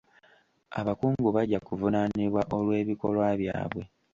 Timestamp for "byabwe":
3.41-3.83